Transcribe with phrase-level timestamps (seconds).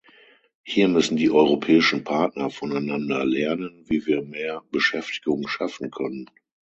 [0.63, 6.25] Hier müssen die europäischen Partner voneinander lernen, wie wir mehr Beschäftigung schaffen können.